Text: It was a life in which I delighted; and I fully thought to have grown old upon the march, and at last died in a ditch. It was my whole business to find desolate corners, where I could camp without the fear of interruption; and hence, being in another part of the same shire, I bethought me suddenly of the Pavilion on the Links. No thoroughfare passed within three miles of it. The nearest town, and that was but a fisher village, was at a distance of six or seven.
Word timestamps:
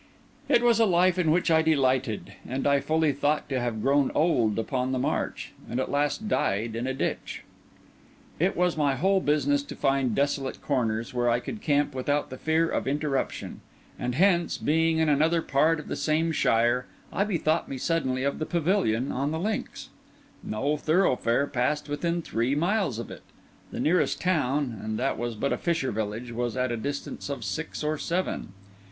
It 0.49 0.63
was 0.63 0.79
a 0.79 0.87
life 0.87 1.19
in 1.19 1.29
which 1.29 1.51
I 1.51 1.61
delighted; 1.61 2.33
and 2.49 2.65
I 2.65 2.79
fully 2.79 3.11
thought 3.11 3.47
to 3.49 3.59
have 3.59 3.83
grown 3.83 4.09
old 4.15 4.57
upon 4.57 4.93
the 4.93 4.97
march, 4.97 5.51
and 5.69 5.79
at 5.79 5.91
last 5.91 6.27
died 6.27 6.75
in 6.75 6.87
a 6.87 6.93
ditch. 6.95 7.43
It 8.39 8.57
was 8.57 8.75
my 8.75 8.95
whole 8.95 9.21
business 9.21 9.61
to 9.61 9.75
find 9.75 10.15
desolate 10.15 10.59
corners, 10.59 11.13
where 11.13 11.29
I 11.29 11.39
could 11.39 11.61
camp 11.61 11.93
without 11.93 12.31
the 12.31 12.39
fear 12.39 12.67
of 12.67 12.87
interruption; 12.87 13.61
and 13.99 14.15
hence, 14.15 14.57
being 14.57 14.97
in 14.97 15.07
another 15.07 15.43
part 15.43 15.79
of 15.79 15.87
the 15.87 15.95
same 15.95 16.31
shire, 16.31 16.87
I 17.13 17.23
bethought 17.23 17.69
me 17.69 17.77
suddenly 17.77 18.23
of 18.23 18.39
the 18.39 18.45
Pavilion 18.47 19.11
on 19.11 19.29
the 19.29 19.39
Links. 19.39 19.89
No 20.41 20.77
thoroughfare 20.77 21.45
passed 21.45 21.87
within 21.87 22.23
three 22.23 22.55
miles 22.55 22.97
of 22.97 23.11
it. 23.11 23.21
The 23.69 23.79
nearest 23.79 24.19
town, 24.19 24.79
and 24.83 24.97
that 24.97 25.19
was 25.19 25.35
but 25.35 25.53
a 25.53 25.59
fisher 25.59 25.91
village, 25.91 26.31
was 26.31 26.57
at 26.57 26.71
a 26.71 26.75
distance 26.77 27.29
of 27.29 27.43
six 27.43 27.83
or 27.83 27.99
seven. 27.99 28.53